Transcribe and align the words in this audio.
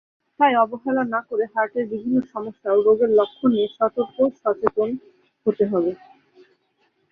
তাই 0.39 0.53
অবহেলা 0.55 1.03
না 1.13 1.19
করে 1.29 1.43
হার্টের 1.53 1.85
বিভিন্ন 1.91 2.17
সমস্যা 2.33 2.67
ও 2.71 2.79
রোগের 2.79 3.11
লক্ষণ 3.19 3.49
নিয়ে 3.51 3.67
সতর্ক 3.75 4.15
ও 4.21 4.35
সচেতন 4.41 4.89
হতে 5.45 5.63
হবে। 5.71 5.91